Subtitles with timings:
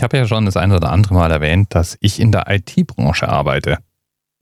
[0.00, 3.28] Ich habe ja schon das ein oder andere Mal erwähnt, dass ich in der IT-Branche
[3.28, 3.76] arbeite.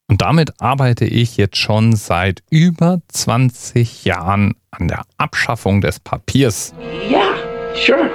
[0.07, 6.75] Und damit arbeite ich jetzt schon seit über 20 Jahren an der Abschaffung des Papiers.
[7.11, 7.35] Ja,
[7.75, 8.09] sure.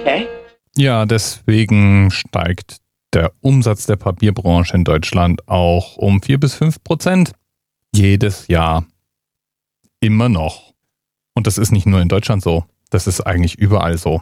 [0.00, 0.26] Okay.
[0.76, 2.78] Ja, deswegen steigt
[3.12, 7.30] der Umsatz der Papierbranche in Deutschland auch um 4 bis 5 Prozent
[7.94, 8.84] jedes Jahr.
[10.00, 10.74] Immer noch.
[11.36, 14.20] Und das ist nicht nur in Deutschland so, das ist eigentlich überall so.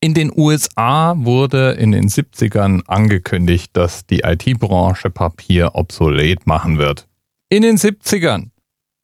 [0.00, 7.08] In den USA wurde in den 70ern angekündigt, dass die IT-Branche Papier obsolet machen wird.
[7.48, 8.50] In den 70ern.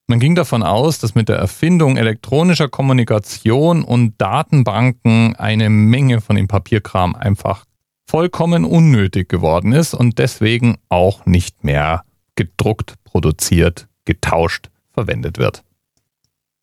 [0.07, 6.37] Man ging davon aus, dass mit der Erfindung elektronischer Kommunikation und Datenbanken eine Menge von
[6.37, 7.65] dem Papierkram einfach
[8.07, 12.05] vollkommen unnötig geworden ist und deswegen auch nicht mehr
[12.37, 15.65] gedruckt, produziert, getauscht, verwendet wird.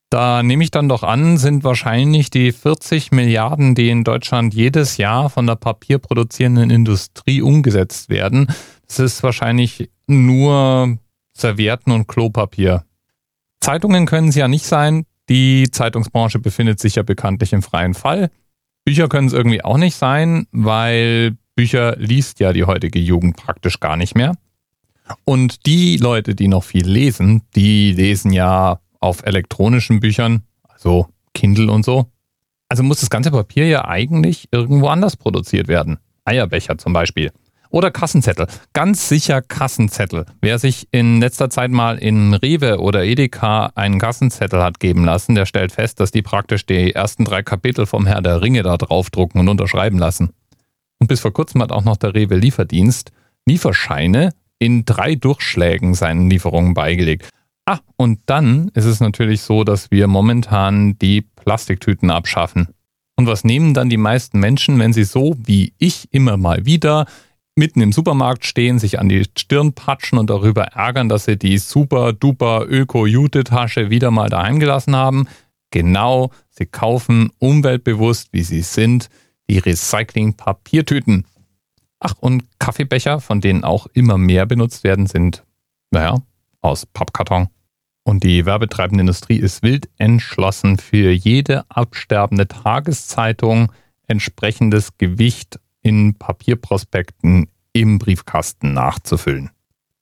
[0.09, 4.98] Da nehme ich dann doch an, sind wahrscheinlich die 40 Milliarden, die in Deutschland jedes
[4.98, 8.48] Jahr von der papierproduzierenden Industrie umgesetzt werden,
[8.90, 10.98] das ist wahrscheinlich nur
[11.33, 12.83] Servietten und Klopapier.
[13.61, 15.06] Zeitungen können es ja nicht sein.
[15.30, 18.31] Die Zeitungsbranche befindet sich ja bekanntlich im freien Fall.
[18.83, 23.80] Bücher können es irgendwie auch nicht sein, weil Bücher liest ja die heutige Jugend praktisch
[23.80, 24.36] gar nicht mehr.
[25.23, 31.72] Und die Leute, die noch viel lesen, die lesen ja auf elektronischen Büchern, also Kindle
[31.72, 32.11] und so.
[32.69, 35.97] Also muss das ganze Papier ja eigentlich irgendwo anders produziert werden.
[36.25, 37.31] Eierbecher zum Beispiel.
[37.72, 38.47] Oder Kassenzettel.
[38.73, 40.25] Ganz sicher Kassenzettel.
[40.42, 45.36] Wer sich in letzter Zeit mal in Rewe oder Edeka einen Kassenzettel hat geben lassen,
[45.36, 48.75] der stellt fest, dass die praktisch die ersten drei Kapitel vom Herr der Ringe da
[48.77, 50.31] draufdrucken und unterschreiben lassen.
[50.97, 53.11] Und bis vor kurzem hat auch noch der Rewe Lieferdienst
[53.45, 57.30] Lieferscheine in drei Durchschlägen seinen Lieferungen beigelegt.
[57.70, 62.70] Ah, und dann ist es natürlich so, dass wir momentan die Plastiktüten abschaffen.
[63.16, 67.06] Und was nehmen dann die meisten Menschen, wenn sie so wie ich immer mal wieder
[67.56, 71.59] mitten im Supermarkt stehen, sich an die Stirn patschen und darüber ärgern, dass sie die
[71.59, 75.27] super duper Öko-Jute-Tasche wieder mal daheim gelassen haben?
[75.70, 79.11] Genau, sie kaufen umweltbewusst, wie sie sind,
[79.48, 81.27] die Recycling-Papiertüten.
[81.99, 85.43] Ach, und Kaffeebecher, von denen auch immer mehr benutzt werden, sind,
[85.92, 86.16] naja,
[86.61, 87.49] aus Pappkarton.
[88.09, 93.71] Und die werbetreibende Industrie ist wild entschlossen, für jede absterbende Tageszeitung
[94.08, 99.52] entsprechendes Gewicht in Papierprospekten im Briefkasten nachzufüllen.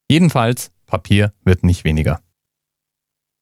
[0.09, 2.21] Jedenfalls, Papier wird nicht weniger.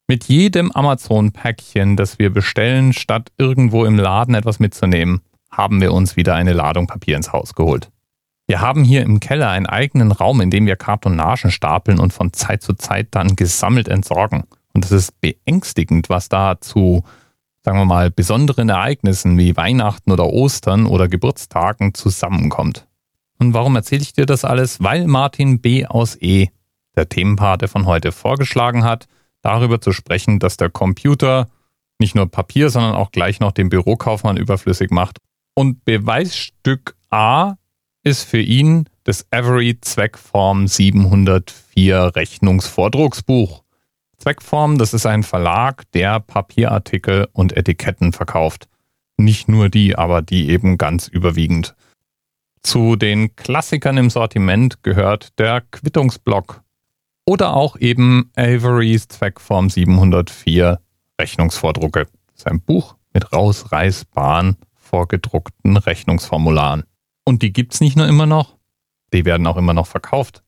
[0.07, 5.21] Mit jedem Amazon-Päckchen, das wir bestellen, statt irgendwo im Laden etwas mitzunehmen,
[5.51, 7.91] haben wir uns wieder eine Ladung Papier ins Haus geholt.
[8.47, 12.31] Wir haben hier im Keller einen eigenen Raum, in dem wir Kartonagen stapeln und von
[12.31, 14.43] Zeit zu Zeit dann gesammelt entsorgen.
[14.73, 17.03] Und es ist beängstigend, was da zu,
[17.63, 22.85] sagen wir mal, besonderen Ereignissen wie Weihnachten oder Ostern oder Geburtstagen zusammenkommt.
[23.39, 24.81] Und warum erzähle ich dir das alles?
[24.81, 25.85] Weil Martin B.
[25.85, 26.49] aus E.,
[26.95, 29.07] der Themenpate von heute, vorgeschlagen hat,
[29.41, 31.49] darüber zu sprechen, dass der Computer
[31.99, 35.17] nicht nur Papier, sondern auch gleich noch den Bürokaufmann überflüssig macht.
[35.55, 37.55] Und Beweisstück A
[38.05, 43.63] ist für ihn das Avery Zweckform 704 Rechnungsvordrucksbuch.
[44.17, 48.67] Zweckform, das ist ein Verlag, der Papierartikel und Etiketten verkauft.
[49.17, 51.75] Nicht nur die, aber die eben ganz überwiegend.
[52.61, 56.61] Zu den Klassikern im Sortiment gehört der Quittungsblock
[57.25, 60.79] oder auch eben Averys Zweckform 704
[61.19, 62.05] Rechnungsvordrucke.
[62.27, 66.83] Das ist ein Buch mit rausreißbaren vorgedruckten Rechnungsformularen.
[67.25, 68.55] Und die gibt's nicht nur immer noch,
[69.11, 70.43] die werden auch immer noch verkauft.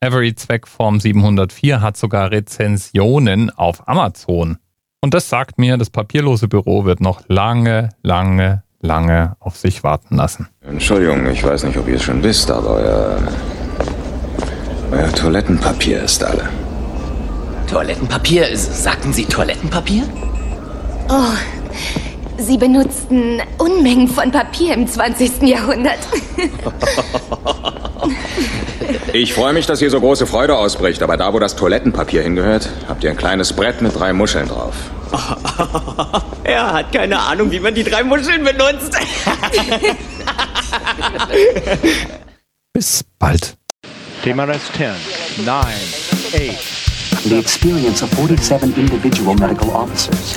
[0.00, 4.58] Every Zweckform 704 hat sogar Rezensionen auf Amazon.
[5.00, 10.16] Und das sagt mir, das papierlose Büro wird noch lange, lange, lange auf sich warten
[10.16, 10.48] lassen.
[10.60, 13.18] Entschuldigung, ich weiß nicht, ob ihr es schon wisst, aber euer,
[14.90, 16.48] euer Toilettenpapier ist alle.
[17.68, 18.56] Toilettenpapier?
[18.56, 20.04] Sagten Sie Toilettenpapier?
[21.08, 21.32] Oh,
[22.38, 25.42] Sie benutzten Unmengen von Papier im 20.
[25.42, 25.98] Jahrhundert.
[29.12, 32.68] Ich freue mich, dass hier so große Freude ausbricht, aber da, wo das Toilettenpapier hingehört,
[32.86, 34.74] habt ihr ein kleines Brett mit drei Muscheln drauf.
[36.44, 38.94] er hat keine Ahnung, wie man die drei Muscheln benutzt.
[42.72, 43.56] Bis bald.
[44.22, 45.66] TMRS 10, 9,
[46.34, 47.24] 8.
[47.24, 50.36] The experience of 47 individual medical officers.